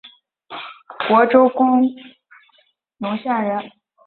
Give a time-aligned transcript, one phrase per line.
[0.97, 1.79] 虢州弘
[2.97, 3.71] 农县人。